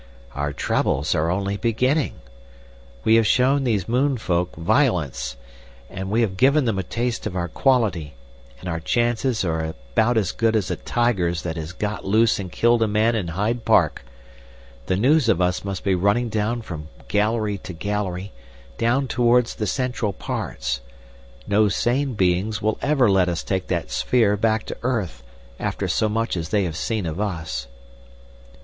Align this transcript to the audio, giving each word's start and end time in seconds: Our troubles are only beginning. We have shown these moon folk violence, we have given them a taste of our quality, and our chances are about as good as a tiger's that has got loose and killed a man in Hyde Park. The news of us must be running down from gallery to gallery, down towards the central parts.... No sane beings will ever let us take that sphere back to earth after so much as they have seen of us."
Our 0.33 0.51
troubles 0.51 1.13
are 1.13 1.29
only 1.29 1.57
beginning. 1.57 2.15
We 3.03 3.17
have 3.17 3.27
shown 3.27 3.65
these 3.65 3.87
moon 3.87 4.17
folk 4.17 4.55
violence, 4.55 5.37
we 5.95 6.21
have 6.21 6.37
given 6.37 6.65
them 6.65 6.79
a 6.79 6.81
taste 6.81 7.27
of 7.27 7.35
our 7.35 7.47
quality, 7.47 8.15
and 8.59 8.67
our 8.67 8.79
chances 8.79 9.45
are 9.45 9.63
about 9.63 10.17
as 10.17 10.31
good 10.31 10.55
as 10.55 10.71
a 10.71 10.75
tiger's 10.75 11.43
that 11.43 11.55
has 11.55 11.71
got 11.71 12.03
loose 12.03 12.39
and 12.39 12.51
killed 12.51 12.81
a 12.81 12.87
man 12.87 13.13
in 13.13 13.27
Hyde 13.27 13.63
Park. 13.63 14.03
The 14.87 14.95
news 14.95 15.29
of 15.29 15.39
us 15.39 15.63
must 15.63 15.83
be 15.83 15.93
running 15.93 16.29
down 16.29 16.63
from 16.63 16.89
gallery 17.07 17.59
to 17.59 17.71
gallery, 17.71 18.31
down 18.79 19.07
towards 19.07 19.53
the 19.53 19.67
central 19.67 20.13
parts.... 20.13 20.81
No 21.45 21.69
sane 21.69 22.15
beings 22.15 22.59
will 22.59 22.79
ever 22.81 23.07
let 23.07 23.29
us 23.29 23.43
take 23.43 23.67
that 23.67 23.91
sphere 23.91 24.35
back 24.35 24.65
to 24.65 24.77
earth 24.81 25.21
after 25.59 25.87
so 25.87 26.09
much 26.09 26.35
as 26.35 26.49
they 26.49 26.63
have 26.63 26.75
seen 26.75 27.05
of 27.05 27.19
us." 27.21 27.67